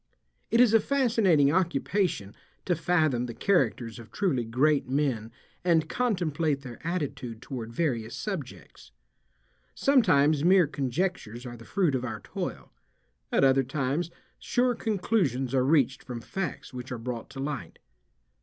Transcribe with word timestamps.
It 0.49 0.59
is 0.59 0.73
a 0.73 0.79
fascinating 0.79 1.51
occupation 1.51 2.33
to 2.65 2.73
fathom 2.75 3.27
the 3.27 3.35
characters 3.35 3.99
of 3.99 4.09
truly 4.11 4.43
great 4.45 4.89
men 4.89 5.31
and 5.63 5.87
contemplate 5.87 6.61
their 6.61 6.79
attitude 6.87 7.39
toward 7.39 7.71
various 7.71 8.15
subjects. 8.15 8.91
Sometimes 9.75 10.43
mere 10.43 10.65
conjectures 10.65 11.45
are 11.45 11.55
the 11.55 11.65
fruit 11.65 11.93
of 11.93 12.03
our 12.03 12.19
toil. 12.21 12.73
At 13.31 13.43
other 13.43 13.63
times 13.63 14.09
sure 14.39 14.73
conclusions 14.73 15.53
are 15.53 15.63
reached 15.63 16.01
from 16.03 16.19
facts 16.19 16.73
which 16.73 16.91
are 16.91 16.97
brought 16.97 17.29
to 17.29 17.39
light. 17.39 17.77